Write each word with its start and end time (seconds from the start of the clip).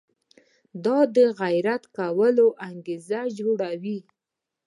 دا 0.85 0.97
د 1.15 1.17
غیرت 1.39 1.83
کولو 1.97 2.47
انګېزه 2.69 3.21
جوړوي. 3.39 3.99